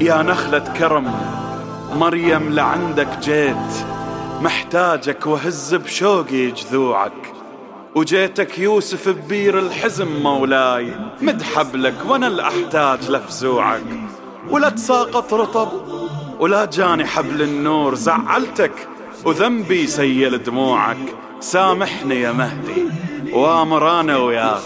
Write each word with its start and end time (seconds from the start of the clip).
يا 0.00 0.22
نخلة 0.22 0.58
كرم 0.58 1.14
مريم 1.94 2.52
لعندك 2.52 3.18
جيت 3.22 3.56
محتاجك 4.40 5.26
وهز 5.26 5.74
بشوقي 5.74 6.50
جذوعك. 6.50 7.32
وجيتك 7.94 8.58
يوسف 8.58 9.08
ببير 9.08 9.58
الحزم 9.58 10.22
مولاي 10.22 10.94
مد 11.20 11.42
حبلك 11.42 11.94
وأنا 12.08 12.26
الأحتاج 12.26 13.10
لفزوعك. 13.10 13.82
ولا 14.50 14.68
تساقط 14.68 15.34
رطب 15.34 15.68
ولا 16.40 16.64
جاني 16.64 17.06
حبل 17.06 17.42
النور 17.42 17.94
زعلتك 17.94 18.88
وذنبي 19.24 19.86
سيل 19.86 20.42
دموعك. 20.42 21.14
سامحني 21.40 22.20
يا 22.20 22.32
مهدي 22.32 22.84
وامر 23.32 24.00
أنا 24.00 24.16
وياك 24.16 24.62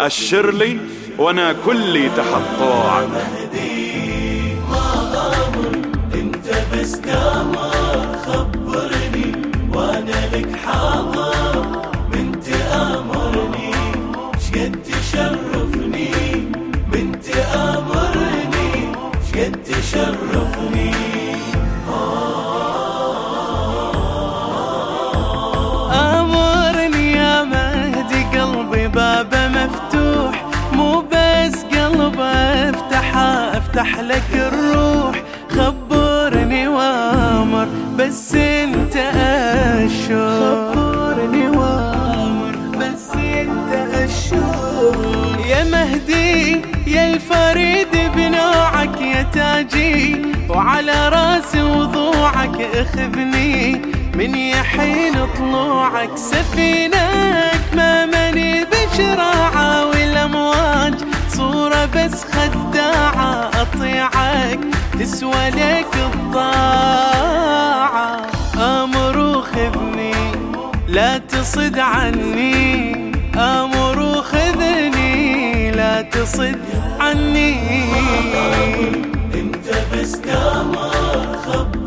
أشر 0.00 0.50
لي 0.50 0.78
وأنا 1.18 1.52
كلي 1.66 2.08
تحت 2.08 2.42
طوعك 2.58 3.08
انت 6.14 6.46
بس 6.72 6.92
تامر 7.00 7.67
افتح 33.78 34.00
لك 34.00 34.30
الروح 34.34 35.22
خبرني 35.50 36.68
وأمر 36.68 37.68
بس 37.98 38.34
انت 38.34 38.96
اشور 38.96 40.72
خبرني 40.74 41.48
وأمر 41.48 42.56
بس 42.78 43.16
انت 43.16 43.72
اشور 43.94 45.46
يا 45.46 45.64
مهدي 45.64 46.62
يا 46.86 47.14
الفريد 47.14 47.88
بنوعك 48.16 49.00
يا 49.00 49.22
تاجي. 49.22 50.22
وعلى 50.48 51.08
راسي 51.08 51.62
وضوعك 51.62 52.60
اخذني. 52.74 53.82
من 54.14 54.34
يحين 54.34 55.14
طلوعك 55.38 56.10
سفينك 56.16 57.62
ما 57.76 58.06
مني 58.06 58.64
بشراعة. 58.64 59.57
اطيعك 63.78 64.60
تسوى 65.00 65.50
لك 65.50 65.94
الطاعة. 65.94 67.46
أمر 68.56 69.18
وخذني 69.18 70.14
لا 70.88 71.18
تصد 71.18 71.78
عني. 71.78 73.12
أمر 73.36 73.98
وخذني 74.00 75.70
لا 75.70 76.02
تصد 76.02 76.58
عني. 77.00 77.58
انت 79.34 79.68
بس 79.92 80.12
تامر 80.20 81.38
خبرني 81.46 81.77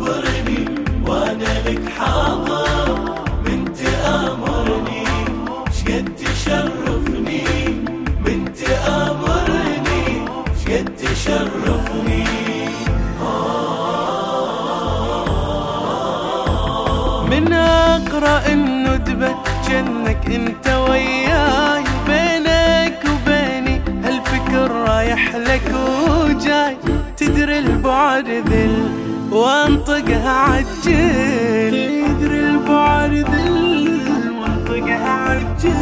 جنك 19.72 20.26
أنت 20.26 20.68
وياي 20.90 21.84
بينك 22.08 23.00
وبيني 23.12 23.82
هالفكر 24.04 24.72
رايح 24.72 25.36
لك 25.36 25.74
وجاي. 25.74 26.78
تدري 27.18 27.60
البعد 27.60 28.28
ذل 28.30 28.90
وانطقها 29.32 30.30
عجل. 30.30 31.76
تدري 32.08 32.40
البعد 32.40 33.14
ذل 33.14 34.02
وانطقها 34.40 35.10
عجل. 35.10 35.76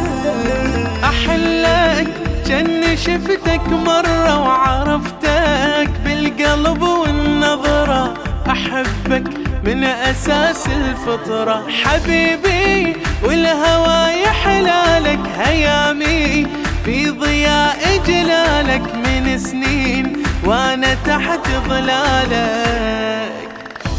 أحلك 1.04 2.08
جني 2.46 2.96
شفتك 2.96 3.68
مرة 3.86 4.38
وعرفتك 4.40 5.90
بالقلب 6.04 6.82
والنظرة. 6.82 8.14
أحبك 8.50 9.49
من 9.64 9.84
أساس 9.84 10.66
الفطرة 10.66 11.64
حبيبي 11.68 12.96
والهوى 13.24 14.22
يحلالك 14.22 15.20
هيامي. 15.38 16.46
في 16.84 17.10
ضياء 17.10 18.00
جلالك 18.06 18.94
من 18.94 19.38
سنين 19.38 20.22
وأنا 20.44 20.94
تحت 21.06 21.48
ظلالك. 21.68 23.48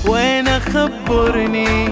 وين 0.06 0.60
خبرني 0.60 1.90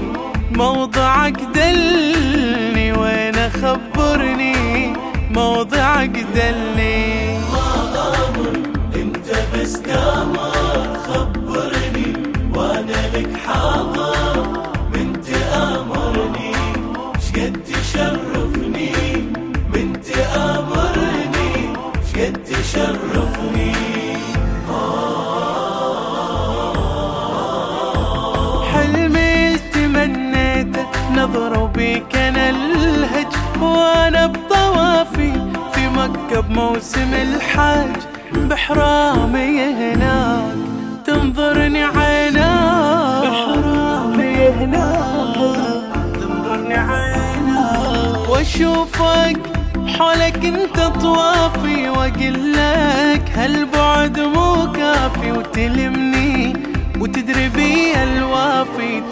موضعك 0.51 1.41
دلني. 1.55 2.91
وين 2.91 3.49
خبرني 3.49 4.93
موضعك 5.31 6.25
دلني. 6.35 7.37
انت 8.95 9.29
بس 9.53 9.81
تامر 9.81 10.58
نظرة 31.19 31.71
أنا 32.15 32.49
الهج 32.49 33.33
وأنا 33.61 34.27
بطوافي 34.27 35.31
في 35.73 35.87
مكة 35.87 36.39
بموسم 36.39 37.13
الحج 37.13 37.95
بحرامي 38.35 39.59
هناك 39.61 40.55
تنظرني 41.05 41.83
عيناك. 41.83 43.23
بحرامي 43.23 44.47
هناك 44.59 45.35
تنظرني 46.21 46.73
عيناك. 46.73 48.29
وأشوفك 48.29 49.39
حولك 49.87 50.45
أنت 50.45 50.79
طوافي 51.01 51.89
واقول 51.89 52.53
لك 52.53 53.31
هالبعد 53.35 54.19
مو 54.19 54.71
كافي 54.71 55.31
وتلمني 55.31 56.53
وتدري 56.99 57.49
بي 57.49 58.03
ألوافي. 58.03 59.03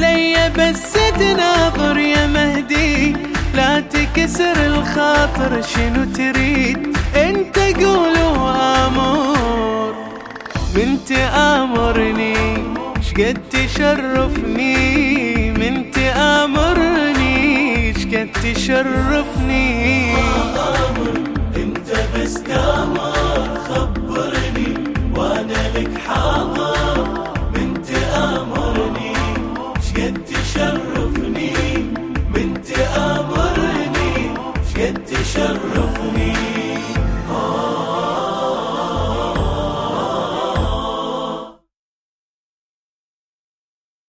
ليا 0.00 0.48
بس 0.48 0.92
تناظر 1.18 1.98
يا 1.98 2.26
مهدي. 2.26 3.16
لا 3.54 3.80
تكسر 3.80 4.66
الخاطر 4.66 5.62
شنو 5.62 6.04
تريد؟ 6.04 6.96
انت 7.16 7.58
قول 7.58 8.16
وآمر. 8.38 9.94
من 10.74 11.04
تآمرني 11.08 12.34
شقد 13.06 13.38
تشرفني؟ 13.50 14.78
من 15.50 15.90
تآمرني 15.90 17.38
شقد 18.00 18.28
تشرفني؟ 18.42 20.14
انت 21.56 21.88
بس 22.14 22.34
تامر 22.42 23.48
خبرني 23.68 24.74
وأنا 25.16 25.62
لك 25.74 25.92
حاضر. 26.06 26.59